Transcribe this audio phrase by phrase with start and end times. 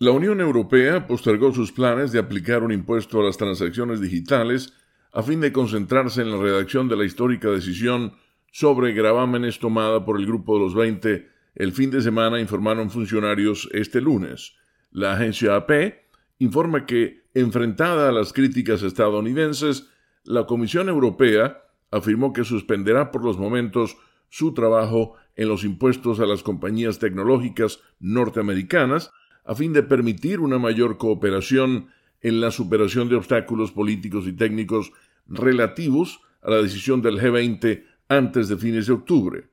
[0.00, 4.72] La Unión Europea postergó sus planes de aplicar un impuesto a las transacciones digitales
[5.12, 8.12] a fin de concentrarse en la redacción de la histórica decisión
[8.52, 13.68] sobre gravámenes tomada por el Grupo de los 20 el fin de semana, informaron funcionarios
[13.72, 14.54] este lunes.
[14.92, 15.96] La agencia AP
[16.38, 19.88] informa que, enfrentada a las críticas estadounidenses,
[20.22, 21.60] la Comisión Europea
[21.90, 23.96] afirmó que suspenderá por los momentos
[24.28, 29.10] su trabajo en los impuestos a las compañías tecnológicas norteamericanas
[29.48, 31.88] a fin de permitir una mayor cooperación
[32.20, 34.92] en la superación de obstáculos políticos y técnicos
[35.26, 39.48] relativos a la decisión del G20 antes de fines de octubre.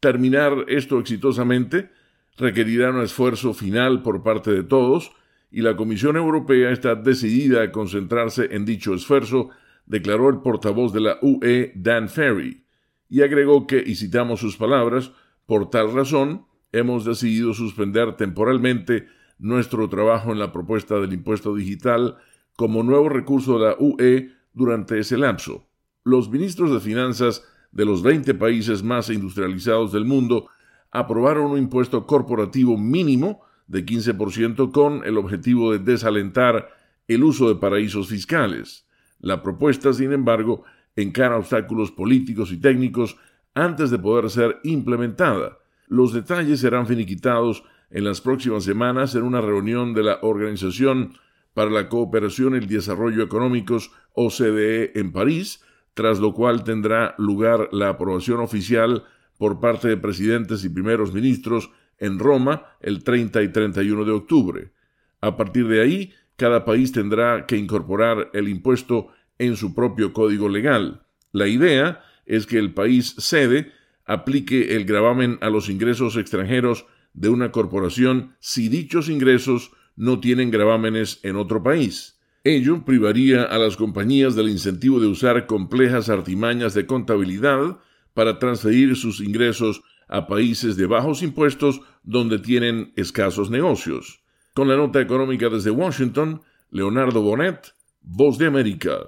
[0.00, 1.90] Terminar esto exitosamente
[2.36, 5.12] requerirá un esfuerzo final por parte de todos
[5.52, 9.50] y la Comisión Europea está decidida a concentrarse en dicho esfuerzo,
[9.86, 12.64] declaró el portavoz de la UE, Dan Ferry,
[13.08, 15.12] y agregó que, y citamos sus palabras,
[15.46, 19.06] por tal razón, hemos decidido suspender temporalmente
[19.38, 22.16] nuestro trabajo en la propuesta del impuesto digital
[22.56, 25.66] como nuevo recurso de la UE durante ese lapso.
[26.04, 30.48] Los ministros de Finanzas de los 20 países más industrializados del mundo
[30.90, 36.70] aprobaron un impuesto corporativo mínimo de 15% con el objetivo de desalentar
[37.08, 38.86] el uso de paraísos fiscales.
[39.18, 43.16] La propuesta, sin embargo, encara obstáculos políticos y técnicos
[43.54, 45.58] antes de poder ser implementada.
[45.88, 51.14] Los detalles serán finiquitados en las próximas semanas en una reunión de la Organización
[51.54, 55.62] para la Cooperación y el Desarrollo Económicos OCDE en París,
[55.94, 59.04] tras lo cual tendrá lugar la aprobación oficial
[59.38, 64.72] por parte de presidentes y primeros ministros en Roma el 30 y 31 de octubre.
[65.20, 70.48] A partir de ahí, cada país tendrá que incorporar el impuesto en su propio código
[70.48, 71.06] legal.
[71.32, 73.72] La idea es que el país sede
[74.04, 80.50] aplique el gravamen a los ingresos extranjeros de una corporación si dichos ingresos no tienen
[80.50, 82.20] gravámenes en otro país.
[82.44, 87.78] Ello privaría a las compañías del incentivo de usar complejas artimañas de contabilidad
[88.14, 94.22] para transferir sus ingresos a países de bajos impuestos donde tienen escasos negocios.
[94.54, 98.98] Con la nota económica desde Washington, Leonardo Bonet, Voz de América.